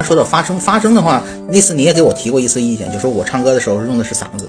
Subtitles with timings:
[0.00, 4.48] 说到发声，发声的话，那次你也给我提过一次意见，就说我唱歌的时候用的是嗓子。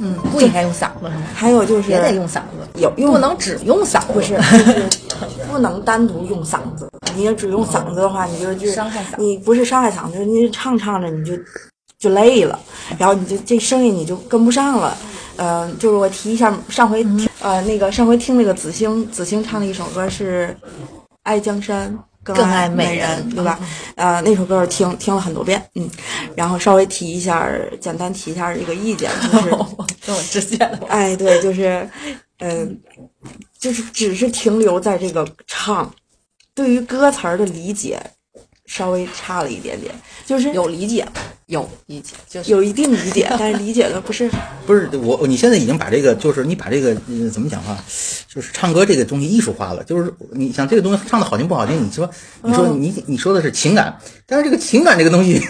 [0.00, 1.22] 嗯，不应该用嗓子是吗？
[1.34, 4.88] 还有就是也得用嗓子，有用不能只用嗓子，不是，就是
[5.50, 6.88] 不能单独用嗓子。
[7.16, 11.32] 你要只用嗓子的话，你就就伤害嗓你不是伤害嗓子，你唱唱着你就
[11.98, 12.56] 就累了，
[12.96, 14.96] 然后你就这声音你就跟不上了。
[15.34, 20.56] 呃，就是我提一下，上回听呃那个上回听那个子星子星唱的一首歌是
[21.24, 21.98] 《爱江山
[22.34, 23.58] 更更爱美美人对吧？
[23.96, 25.88] 呃，那首歌我听听了很多遍，嗯，
[26.36, 27.48] 然后稍微提一下，
[27.80, 29.50] 简单提一下这个意见，就 是。
[30.00, 30.80] 这么直接的。
[30.88, 31.88] 哎，对，就是，
[32.38, 32.80] 嗯、
[33.58, 35.92] 就是只是停留在这个唱，
[36.54, 38.00] 对于歌词儿的理解
[38.68, 39.92] 稍微差了一点点，
[40.26, 41.12] 就是有理解吗？
[41.46, 44.30] 有理解，就是有一定理解，但是理解的不是
[44.66, 47.74] 不是我，你现在已经把这个，就是你把这个，呃，怎么讲话，
[48.28, 49.82] 就是唱歌这个东西艺术化了。
[49.84, 52.08] 就是你想这个东西唱的好听不好听，你说，
[52.42, 55.42] 你说你你说的是情感，但是这个情感这个东西，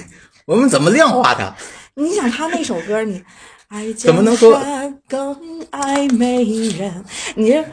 [0.47, 1.53] 我们怎么量化它？
[2.01, 3.21] 你想他那首歌，你
[3.67, 5.37] 爱怎么能说江山更
[5.71, 7.05] 爱美人？
[7.35, 7.65] 你这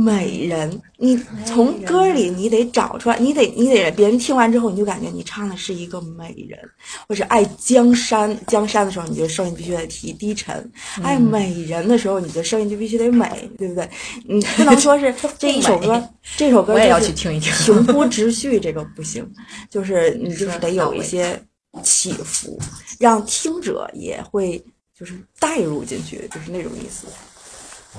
[0.00, 6.58] 美人，你从歌里你得找出来，你得你得别人听完之后，你就感觉你唱的是一个美人，
[7.06, 10.56] 或者爱江山江山的时候，你就声音必须得提低沉；
[11.02, 13.88] 爱美人的时候，你的声音就必须得美，对不对？
[14.26, 16.02] 你不能说是这一首歌，
[16.36, 19.28] 这首歌我也要去听一听 平铺直叙，这个不行，
[19.68, 21.38] 就是你就是得有一些
[21.82, 22.58] 起伏，
[22.98, 24.64] 让听者也会
[24.98, 27.06] 就是带入进去，就是那种意思。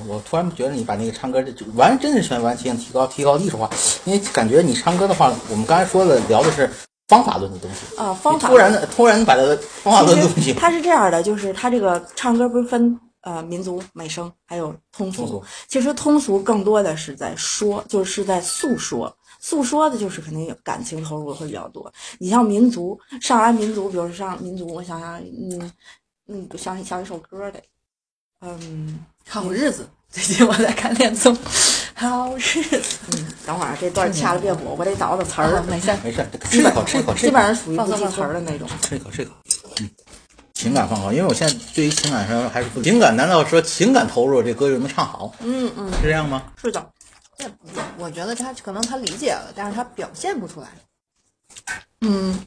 [0.07, 3.69] 我突然觉得你把那个唱歌这就完真是全完全提高提高艺术化，
[4.05, 6.69] 因为感觉你唱歌的话，我们刚才说的聊的是
[7.07, 9.41] 方法论的东西啊方法你突然的突然把它
[9.83, 19.13] 方法论的东西，它是这样的，就是它这个唱歌不是分呃民族美声还有通俗通俗，其实通俗更多的是在说，就是在诉说。
[19.43, 21.91] 诉说的就是肯定有感情投入会比较多。
[22.19, 25.71] 你像民族上来民族，比如说上民族，我想想，嗯
[26.27, 27.59] 嗯，想想一首歌得，
[28.41, 29.87] 嗯好日子。
[30.11, 31.37] 最近我在看恋综，
[31.95, 32.99] 好日子。
[33.13, 35.63] 嗯，等会儿这段掐了别播，我得找找词儿啊。
[35.69, 37.41] 没事，没事，吃一口吃一口基本。
[37.41, 38.67] 上属于不记词儿的那种。
[38.81, 39.31] 吃一口，吃一口。
[39.79, 39.89] 嗯，
[40.53, 43.15] 情感放好，因为我现在对于情感上还是不情感。
[43.15, 45.33] 难道说情感投入这歌就能唱好？
[45.39, 46.43] 嗯嗯，是这样吗？
[46.61, 46.85] 是的。
[47.37, 47.45] 这
[47.97, 50.67] 我觉得他可能他理解了，但是他表现不出来。
[52.01, 52.37] 嗯，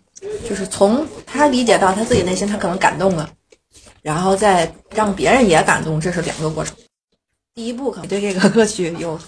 [0.49, 3.29] 就是从他理解到他自己内心，他可能感动了，
[4.05, 6.77] 然后再让别人也感动，这是两个过程。
[7.55, 9.19] 第一步可能对这个歌曲有，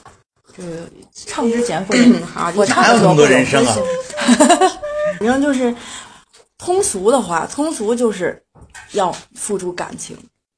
[0.54, 3.74] 就是唱之前会，好，我唱有那么多人生啊
[5.18, 5.74] 反正就是
[6.58, 8.42] 通俗的话，通俗就是
[8.92, 10.14] 要付出感情。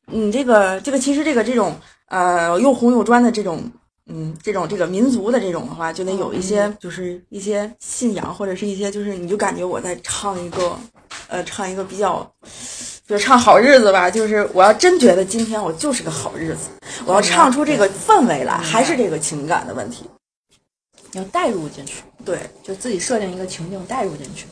[0.07, 1.77] 你这个这个其实这个这种
[2.09, 3.71] 呃又红又专的这种
[4.07, 10.77] 嗯这种这个民族的这种的话，就得有一些就是一些信仰或者是一些就是你就感觉我在唱一个
[11.29, 12.29] 呃唱一个比较。
[13.09, 16.69] 比如唱好日子吧，就是我要真觉得今天我就是个好日子，
[17.07, 20.05] 我要唱出这个氛围来，还是这个情感的问题。
[21.13, 24.45] 要带入进去，对，就自己设定一个情境，带入进去，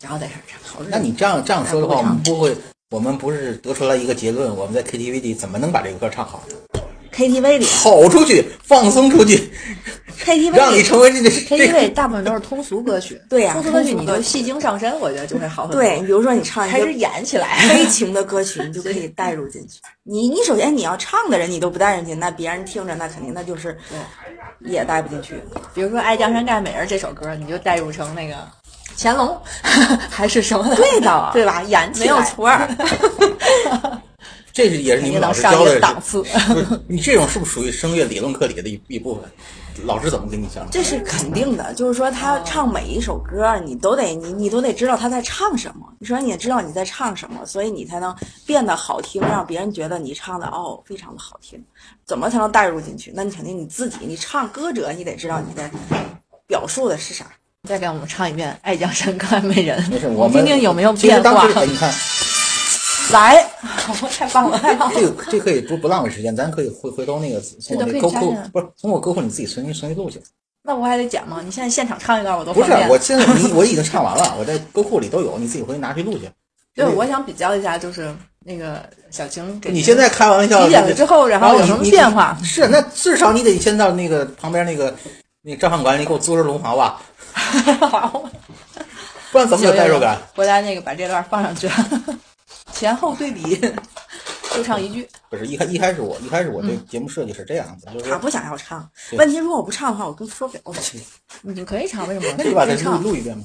[0.00, 0.60] 然后再开始唱。
[0.64, 2.56] 好日子那你这样这样说的话，我们不会，
[2.90, 6.42] 我们不是得出来一个结论，我们在 KTV 里怎么能把这个歌唱好
[7.14, 9.52] ？KTV 里跑出去，放松出去，
[10.24, 15.80] ，KTV 让你里成为这这这 KTV 大部分都是通俗歌曲， 对呀通俗歌曲你就戏精上身，我觉得就会好很多。
[15.80, 17.56] 对，比如说你唱一开始演起来。
[17.68, 19.80] 悲情的歌曲，你就可以带入进去。
[20.02, 23.76] 你你首先你要唱的人你都不带进去，那别人听着那肯定那就是
[24.60, 25.34] 也带不进去。
[25.74, 28.34] 比如说《爱江山更爱美人》这首歌，你就带入成那个
[28.96, 29.38] 乾隆
[30.10, 31.62] 还是什么的，对的对吧？
[31.62, 32.68] 演起没有来错儿，
[34.52, 36.24] 这是也是你们老肯定能上一师教的个档次。
[36.88, 39.30] 你这种是不是属于声乐理论课里的一一部分？
[39.84, 40.66] 老师怎么跟你讲？
[40.70, 41.72] 这是肯定的。
[41.74, 45.86] 就是说，他唱每一首歌，你都得你你都得知道他在唱什么。
[45.98, 48.14] 你说你也知道你在唱什么，所以你才能
[48.44, 51.62] 变得好听，让别人觉得你唱的哦非常的好听。
[52.04, 53.12] 怎么才能带入进去？
[53.14, 55.70] 那你肯定你自己，你唱歌者，你得知道你在
[56.46, 57.26] 表述的是啥。
[57.68, 61.46] 再给我们唱一遍《爱江山更爱美人》， 没事，我们听听有没有变化
[63.12, 63.44] 来，
[64.18, 65.00] 太棒了，太棒了！
[65.00, 70.20] 这个这可以不不浪费时间，咱可以回回头那个从我那这都可以沟库不是从我歌库你自己重新重新录去。
[70.62, 71.40] 那我还得剪吗？
[71.44, 72.72] 你现在现场唱一段我都不是。
[72.88, 76.28] 我现在你我已经唱完了，我在歌库里都有，你自己回去拿去录去。
[76.74, 78.14] 对，我想比较一下，就是
[78.44, 82.36] 那个小晴给你现在开玩笑，理解了之后，然后有什么变化？
[82.44, 84.94] 是，那至少你得先到那个旁边那个
[85.42, 87.00] 那个照相馆里给我租只龙袍吧，
[89.32, 90.18] 不然怎么有代入感？
[90.36, 91.68] 回来那个把这段放上去，
[92.78, 93.60] 前后对比，
[94.54, 95.08] 就唱一句。
[95.28, 98.88] 不是一开一开始我一开始我对节目设计是这样子，就是他不想要唱。
[99.12, 100.80] 问题如果我不唱的话，我跟说不了了。
[101.42, 102.32] 你可以唱，为什么？
[102.38, 103.10] 那你把它录。
[103.10, 103.42] 录一遍吗。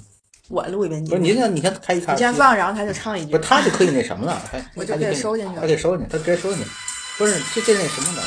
[0.49, 3.43] 我录一遍，不是，你先你先开一开，你先放，然后他就唱一句不是。
[3.43, 6.69] 他就可以那什么了，他 我就可以收进去了他可以收进去，他直接收进去。
[7.17, 8.21] 不是，这这那什么的，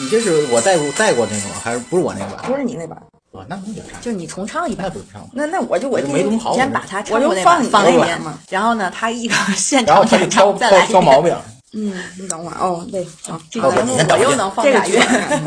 [0.00, 1.54] 你这是我带过带过那个吗？
[1.60, 2.44] 还是不是我那个吧？
[2.46, 3.02] 不是你那版。
[3.38, 3.98] 啊，那不有啥？
[4.00, 5.28] 就你重唱一那版，不是唱？
[5.32, 6.06] 那那我就我就
[6.54, 8.38] 先把它我唱过那版就放你放那边那边嘛。
[8.50, 10.78] 然后呢，他一个 现然后场演他就挑唱再来。
[10.86, 11.36] 挑挑毛病。
[11.74, 14.98] 嗯，你等会儿哦，对啊，这个节我又能放俩月。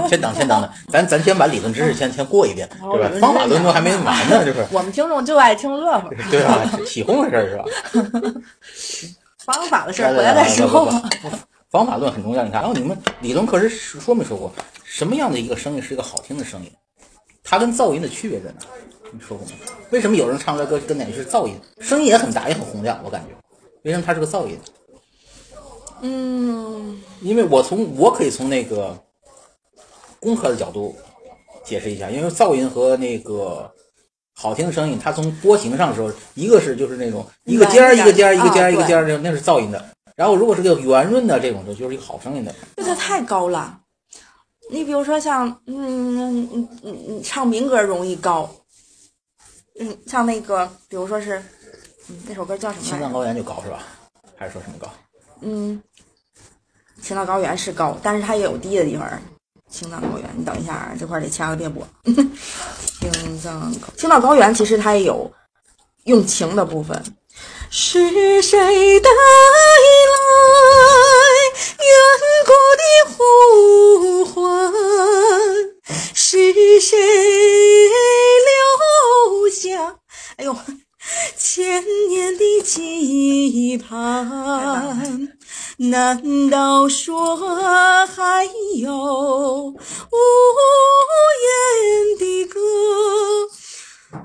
[0.07, 6.63] 先等先等等，咱咱先把理论知识先先过一遍，哦对吧方法论都还没完呢，就是 我们听众就爱听乐呵，对吧？
[6.85, 8.21] 起哄的事儿是吧？
[9.43, 10.85] 方法的事儿回来再说。
[11.71, 14.53] 方法论很重要，你看，然后你们理论课时说没说过，
[14.83, 16.71] 什么样的一个声音是一个好听的声音？
[17.51, 18.55] 它跟噪音的区别在哪？
[19.11, 19.51] 你说过吗？
[19.89, 21.53] 为什么有人唱出来歌跟哪个是噪音？
[21.81, 23.35] 声音也很大，也很洪亮，我感觉，
[23.83, 24.57] 为什么它是个噪音？
[25.99, 28.97] 嗯，因为我从我可以从那个
[30.21, 30.95] 工科的角度
[31.61, 33.69] 解释一下，因为噪音和那个
[34.33, 39.85] 好听的声音，它从波形上的时候，一个是就是那种一个尖儿一个尖儿一个尖儿一个尖儿，那那是噪音的。
[40.15, 42.55] 然后如果是个圆润的这种，就就是一个好声音的。
[42.77, 43.80] 这个太高了。
[44.71, 48.49] 你比如说像嗯嗯嗯嗯，唱民歌容易高。
[49.79, 51.43] 嗯，像那个，比如说是，
[52.07, 52.83] 嗯，那首歌叫什么？
[52.83, 53.83] 青藏高原就高是吧？
[54.37, 54.87] 还是说什么高？
[55.41, 55.81] 嗯，
[57.01, 59.07] 青藏高原是高，但是它也有低的地方。
[59.69, 61.85] 青藏高原，你等一下啊，这块儿得掐个电波。
[62.05, 65.31] 青藏高，青藏高原其实它也有
[66.05, 67.03] 用情的部分。
[67.69, 69.09] 是谁的
[73.15, 74.71] 呼唤？
[76.13, 76.97] 是谁
[78.47, 79.97] 留下？
[80.37, 80.55] 哎呦，
[81.37, 85.37] 千年的期盼。
[85.77, 87.35] 难道说
[88.05, 88.45] 还
[88.77, 89.75] 有无
[91.47, 91.49] 言
[92.19, 92.59] 的歌？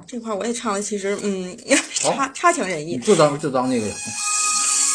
[0.06, 1.56] 这块我也唱的，其实嗯，
[1.94, 2.98] 差差强人意。
[2.98, 3.86] 就当就当那个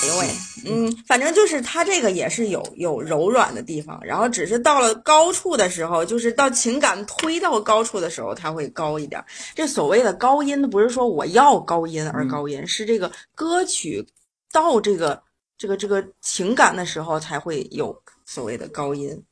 [0.01, 0.27] 哎呦喂，
[0.65, 9.23] 嗯，反正就是它这个也是有有柔软的地方，然后只是到了高处的时候，就是到情感推到高处的时候，它会高一点。
[9.53, 14.03] 这所谓的高音，不是说我要高音而高音，是这个歌曲
[14.51, 15.21] 到这个
[15.57, 17.95] 这个这个情感的时候才会有
[18.25, 19.23] 所谓的高音。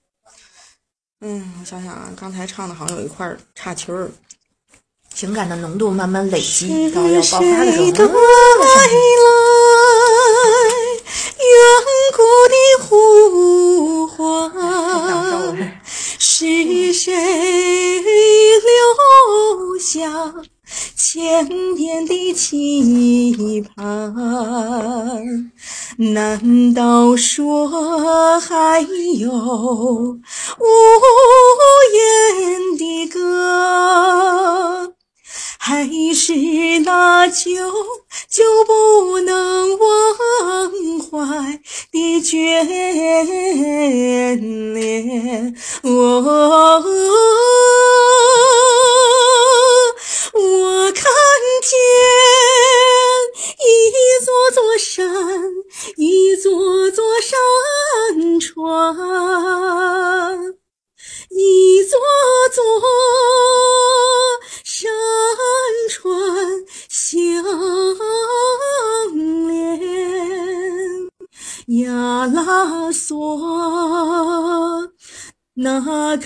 [1.22, 4.12] 嗯，我想想啊，刚才唱的好像有一块儿岔气儿。
[5.12, 8.14] 情感的浓度慢慢累积到要爆发的时候，
[17.02, 20.36] 谁留下
[20.98, 25.50] 千年的期盼？
[25.96, 28.82] 难道说还
[29.18, 30.20] 有无
[31.94, 34.94] 言的歌？
[35.70, 35.86] 还
[36.16, 36.34] 是
[36.80, 37.52] 那久
[38.28, 39.88] 久不能忘
[41.00, 41.60] 怀
[41.92, 42.34] 的眷
[44.74, 45.56] 恋。
[45.84, 46.84] 哦，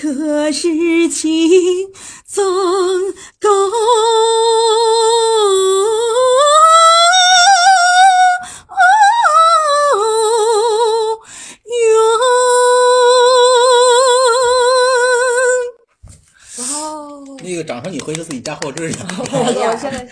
[0.04, 1.90] 可是情
[2.26, 2.44] 总
[3.40, 3.48] 高
[11.64, 11.74] 原。
[16.58, 18.98] 哦，那个掌声，你回去自己加后置去。
[19.32, 20.06] 我现在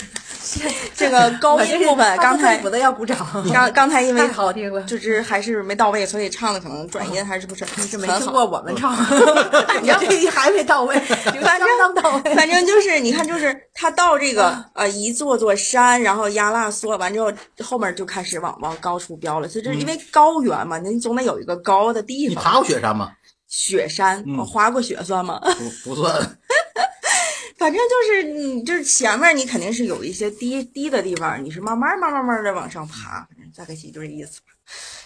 [1.02, 3.18] 这个 高音部分，刚才补的要鼓掌，
[3.52, 4.80] 刚刚才因为 太好听了。
[4.84, 8.06] 就是还是没到位，所以唱的可能转音还是不是是没。
[8.18, 8.94] 听过我们唱，
[9.82, 12.34] 你要这还没到位，反正到位。
[12.34, 17.32] 反正就是你看，就是他到这个呃一座座山，然后压拉缩完之后，
[17.64, 19.48] 后面就开始往往高处飙了。
[19.48, 22.30] 所以这因为高原嘛，你总得有一个高的地方。
[22.30, 23.10] 你爬过雪山吗？
[23.48, 25.40] 雪山，滑过雪算吗？
[25.84, 26.14] 不不算。
[27.62, 34.46] 反正就是你就是前面你肯定是有一些低低的地方，你是慢慢慢慢慢的往上爬，反正大概其就这意思吧。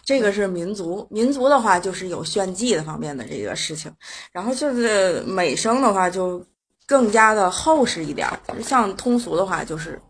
[0.02, 3.94] 这个是民族，民族的话就是有炫技的方面的这个事情，
[4.32, 6.42] 然后就是美声的话就
[6.86, 8.26] 更加的厚实一点，
[8.64, 10.00] 像通俗的话就是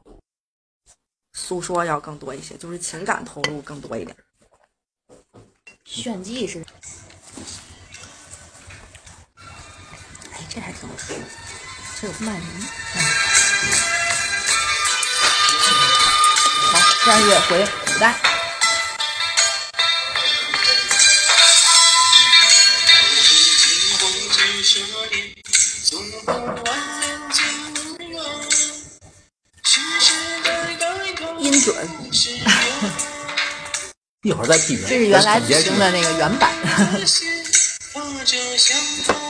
[1.32, 4.16] 诉说要更多一些，就是情感投入更多一点。
[5.84, 6.64] 炫技是，
[10.30, 11.20] 哎，这还挺好吃的，
[11.98, 12.38] 这有鳗鱼。
[16.70, 16.72] 好，
[17.02, 18.14] 穿越回古代。
[31.38, 31.74] 音准。
[34.22, 34.86] 一会儿再批评。
[34.86, 36.52] 这是原来听的那个原版。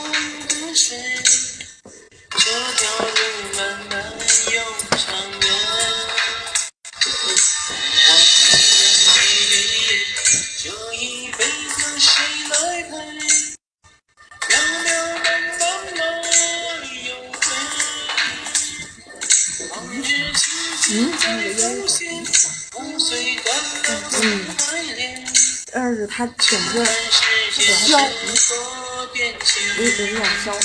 [26.09, 26.85] 它整个
[27.51, 29.37] 削，有有点
[30.43, 30.57] 飘。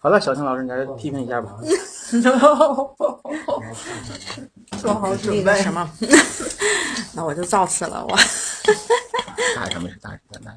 [0.00, 1.56] 好了，小青老师，你来批评一下吧。
[4.80, 5.90] 做好准备什么？
[7.12, 8.16] 那我就造次了，我。
[9.56, 10.54] 大什么是大什么大？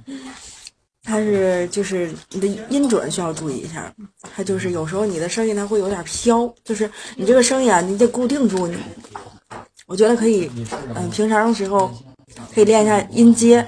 [1.03, 3.91] 它是就是你的音准需要注意一下，
[4.35, 8.77] 它就是有时候你的声音它会有点飘，就是你这个声音啊，你得固定住你。
[9.87, 10.49] 我觉得可以，
[10.95, 11.91] 嗯，平常的时候
[12.53, 13.67] 可以练一下音阶，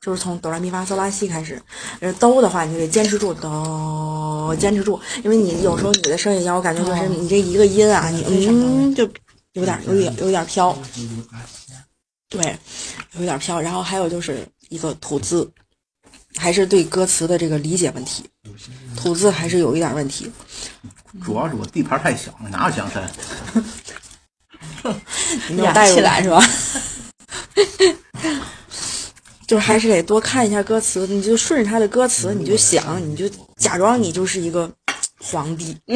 [0.00, 1.60] 就是从哆来咪发嗦拉西开始。
[2.00, 9.04] 呃，哆的话你就得坚持住，哆，坚持住，因为你有时候你的声音让我感觉就是你这一个音啊，你嗯就
[9.52, 10.76] 有点有点有点飘，
[12.28, 12.58] 对，
[13.18, 13.60] 有点飘。
[13.60, 15.50] 然后还有就是一个吐字。
[16.36, 18.24] 还是对歌词的这个理解问题，
[18.96, 20.30] 吐字还是有一点问题。
[21.24, 23.10] 主要是我地盘太小了，哪 有江山？
[25.48, 26.40] 你能带起来是吧？
[29.50, 34.70] 就是还是得多看一下歌词，你就顺着他的歌词，你就想，你就假装你就是一个
[35.20, 35.76] 皇帝，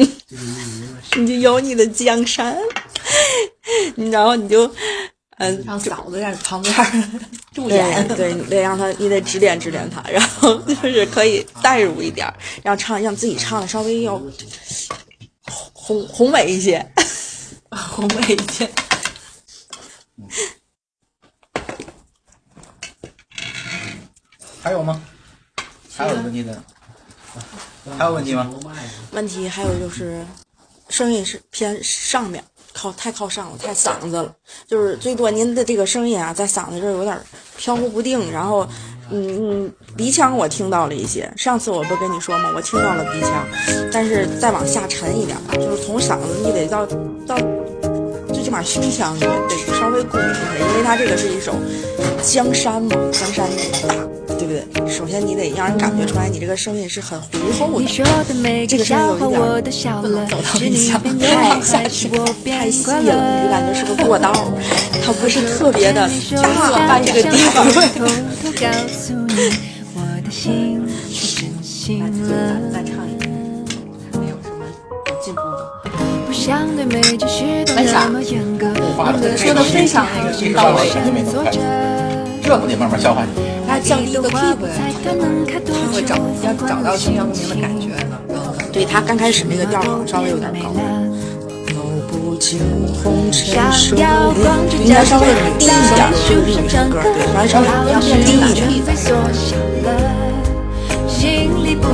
[1.15, 2.57] 你就有你的江山，
[4.11, 4.69] 然后你就。
[5.37, 7.21] 嗯，让嫂子在旁边
[7.53, 12.25] 助演， 对，你得让他，你得指点指点他，然后 就是可以代入一点，
[12.61, 14.21] 让唱，让自己唱的稍微要
[15.73, 16.85] 宏宏伟一些，
[17.69, 18.69] 宏伟一些。
[24.65, 24.99] 还有吗？
[25.95, 26.59] 还有问题的？
[27.99, 28.49] 还有问题吗？
[29.11, 30.25] 问题还有就是，
[30.89, 32.43] 声音是偏上面。
[32.73, 34.35] 靠太靠上了，太嗓子了，
[34.67, 37.15] 就是最多您的这个声音啊，在嗓子这儿有点
[37.55, 38.31] 飘忽不定。
[38.31, 38.67] 然后，
[39.11, 42.51] 嗯嗯，鼻腔我听到了一些，上次我不跟你说吗？
[42.55, 43.47] 我听到了鼻腔，
[43.93, 46.87] 但是再往下沉一点，就是从嗓子你得到
[47.27, 47.37] 到
[48.33, 51.53] 最起码胸腔，你得稍微鼓一下，因为它这个是一首
[52.23, 53.47] 江山嘛，江山
[53.87, 53.95] 大。
[54.37, 54.89] 对不对？
[54.89, 57.87] 首先你得让人感觉出来，你这个声音是很浑厚的。
[58.67, 62.25] 这个声音有一点不能走到音箱，太太细了，
[62.65, 64.31] 你就感觉是个过道，
[65.05, 67.65] 它不是特别的就在这个地方。
[72.25, 72.33] 再
[72.73, 73.29] 再唱一遍，
[74.13, 74.65] 没有什么
[75.23, 75.61] 进步的。
[77.75, 78.09] 为啥？
[79.37, 80.05] 说的非常
[80.55, 80.77] 到位，
[82.43, 83.29] 这不得慢慢消化去。
[83.85, 85.11] 降低一个 key 回来，它
[85.93, 87.89] 会找要找到心跳共鸣的感觉。
[88.73, 90.73] 对，他刚开始那个调可能稍微有点高。
[94.83, 95.27] 应该稍微
[95.59, 98.65] 低一点，就是女生歌，对，稍微稍微低一点。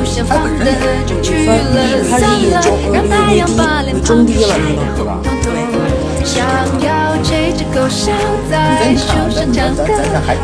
[0.03, 0.65] 相放的
[1.05, 1.63] 争取算了
[2.09, 4.59] 它是以中，让太阳把以中低了，晒是
[4.97, 5.19] 得吧？
[5.23, 5.90] 红彤彤。
[6.23, 6.45] 想
[6.81, 8.11] 要追着狗笑，
[8.49, 9.93] 在树上唱歌，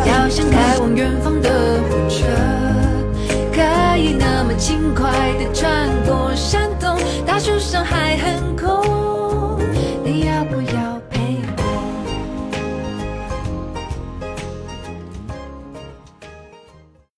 [0.05, 1.49] 要想开往远方的
[1.89, 2.25] 火车，
[3.53, 8.76] 可以那么轻快的穿过山洞，大树上还很空。